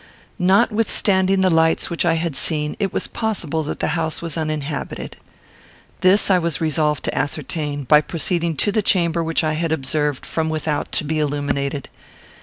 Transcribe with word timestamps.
Notwithstanding 0.39 1.41
the 1.41 1.51
lights 1.51 1.91
which 1.91 2.05
I 2.05 2.15
had 2.15 2.35
seen, 2.35 2.75
it 2.79 2.91
was 2.91 3.05
possible 3.05 3.61
that 3.65 3.81
the 3.81 3.89
house 3.89 4.19
was 4.19 4.35
uninhabited. 4.35 5.15
This 5.99 6.31
I 6.31 6.39
was 6.39 6.59
resolved 6.59 7.03
to 7.03 7.15
ascertain, 7.15 7.83
by 7.83 8.01
proceeding 8.01 8.55
to 8.57 8.71
the 8.71 8.81
chamber 8.81 9.23
which 9.23 9.43
I 9.43 9.53
had 9.53 9.71
observed, 9.71 10.25
from 10.25 10.49
without, 10.49 10.91
to 10.93 11.03
be 11.03 11.19
illuminated. 11.19 11.87